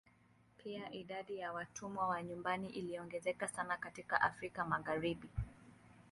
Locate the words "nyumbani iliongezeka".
2.23-3.47